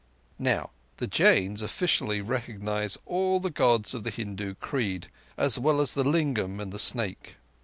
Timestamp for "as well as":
5.37-5.93